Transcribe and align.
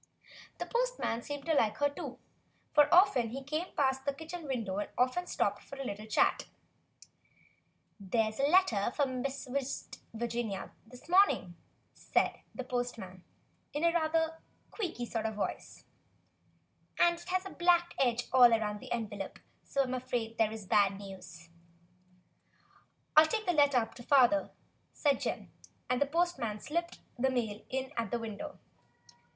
The 0.57 0.65
postman 0.65 1.21
seemed 1.21 1.45
to 1.45 1.53
like 1.53 1.77
her, 1.77 1.87
too, 1.87 2.17
for 2.73 2.85
he 2.85 2.89
always 2.89 3.43
came 3.45 3.67
past 3.77 4.03
the 4.03 4.15
kitchen 4.15 4.47
window 4.47 4.79
and 4.79 4.89
often 4.97 5.27
stopped 5.27 5.61
for 5.61 5.75
a 5.79 5.83
little 5.85 6.07
chat. 6.07 6.47
"There's 7.99 8.39
a 8.39 8.47
letter 8.49 8.89
from 8.95 9.21
Virginia 10.11 10.11
for 10.11 10.19
Mr. 10.19 10.59
West 10.71 10.79
this 10.89 11.07
morning," 11.07 11.55
said 11.93 12.39
the 12.55 12.63
postman, 12.63 13.23
"and 13.75 13.85
it 13.85 13.93
has 13.93 14.15
a 17.45 17.49
black 17.51 17.93
edge 17.99 18.23
all 18.33 18.51
around 18.51 18.79
the 18.79 18.91
envelope, 18.91 19.37
so 19.63 19.83
I'm 19.83 19.93
afraid 19.93 20.39
there 20.39 20.51
is 20.51 20.65
bad 20.65 20.97
news." 20.97 21.47
"I'll 23.15 23.27
take 23.27 23.45
the 23.45 23.53
letter 23.53 23.77
up 23.77 23.93
to 23.93 24.01
father," 24.01 24.49
said 24.93 25.21
Jim; 25.21 25.51
and 25.91 26.01
the 26.01 26.07
postman 26.07 26.59
slipped 26.59 27.01
the 27.19 27.29
mail 27.29 27.61
in 27.69 27.91
at 27.95 28.09
the 28.09 28.17
window. 28.17 28.57